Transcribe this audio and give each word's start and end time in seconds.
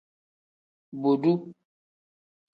Bodu. 1.01 1.53